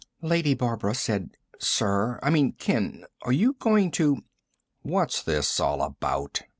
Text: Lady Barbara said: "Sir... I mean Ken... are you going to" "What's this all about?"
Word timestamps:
Lady 0.23 0.55
Barbara 0.55 0.95
said: 0.95 1.37
"Sir... 1.59 2.19
I 2.23 2.31
mean 2.31 2.53
Ken... 2.53 3.05
are 3.21 3.31
you 3.31 3.53
going 3.59 3.91
to" 3.91 4.23
"What's 4.81 5.21
this 5.21 5.59
all 5.59 5.83
about?" 5.83 6.41